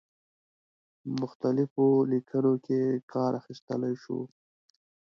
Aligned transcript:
په 1.01 1.07
مختلفو 1.21 1.85
لیکنو 2.11 2.53
کې 2.65 2.79
کار 3.13 3.31
اخیستلای 3.41 3.93
شو. 4.03 4.19